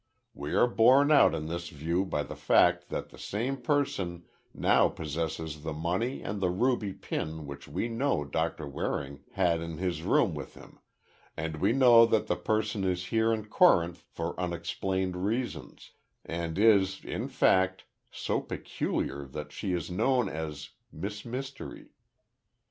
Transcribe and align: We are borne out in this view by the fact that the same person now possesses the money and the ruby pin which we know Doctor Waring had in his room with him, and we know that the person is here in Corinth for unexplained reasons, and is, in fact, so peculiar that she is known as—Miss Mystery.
We 0.33 0.55
are 0.55 0.65
borne 0.65 1.11
out 1.11 1.35
in 1.35 1.45
this 1.45 1.69
view 1.69 2.05
by 2.05 2.23
the 2.23 2.35
fact 2.35 2.89
that 2.89 3.09
the 3.09 3.19
same 3.19 3.55
person 3.57 4.25
now 4.51 4.89
possesses 4.89 5.61
the 5.61 5.73
money 5.73 6.23
and 6.23 6.41
the 6.41 6.49
ruby 6.49 6.91
pin 6.91 7.45
which 7.45 7.67
we 7.67 7.87
know 7.87 8.25
Doctor 8.25 8.67
Waring 8.67 9.19
had 9.33 9.61
in 9.61 9.77
his 9.77 10.01
room 10.01 10.33
with 10.33 10.55
him, 10.55 10.79
and 11.37 11.57
we 11.57 11.71
know 11.71 12.07
that 12.07 12.25
the 12.25 12.35
person 12.35 12.83
is 12.83 13.05
here 13.13 13.31
in 13.31 13.45
Corinth 13.45 14.03
for 14.09 14.33
unexplained 14.39 15.15
reasons, 15.23 15.91
and 16.25 16.57
is, 16.57 17.05
in 17.05 17.27
fact, 17.27 17.85
so 18.09 18.41
peculiar 18.41 19.27
that 19.27 19.51
she 19.51 19.71
is 19.71 19.91
known 19.91 20.27
as—Miss 20.27 21.25
Mystery. 21.25 21.89